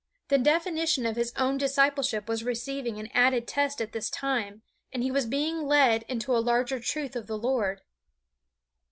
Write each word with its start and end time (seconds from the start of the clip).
The 0.29 0.39
definition 0.39 1.05
of 1.05 1.15
his 1.15 1.31
own 1.37 1.59
discipleship 1.59 2.27
was 2.27 2.43
receiving 2.43 2.97
an 2.97 3.07
added 3.13 3.47
test 3.47 3.79
at 3.79 3.91
this 3.91 4.09
time, 4.09 4.63
and 4.91 5.03
he 5.03 5.11
was 5.11 5.27
being 5.27 5.61
led 5.67 6.01
into 6.07 6.35
a 6.35 6.41
larger 6.41 6.79
truth 6.79 7.15
of 7.15 7.27
the 7.27 7.37
Lord. 7.37 7.81